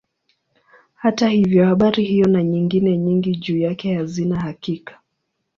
[0.93, 4.99] Hata hivyo habari hiyo na nyingine nyingi juu yake hazina hakika.